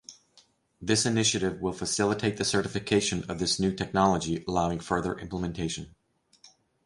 [0.81, 5.93] This initiative will facilitate the certification of this new technology allowing further implementation.